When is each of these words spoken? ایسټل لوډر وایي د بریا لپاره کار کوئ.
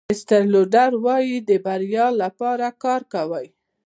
ایسټل 0.11 0.43
لوډر 0.53 0.91
وایي 1.05 1.37
د 1.49 1.51
بریا 1.65 2.07
لپاره 2.21 2.67
کار 2.83 3.01
کوئ. 3.13 3.47